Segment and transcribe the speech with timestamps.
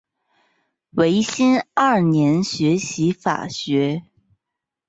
[0.93, 4.01] 维新二年学习法学。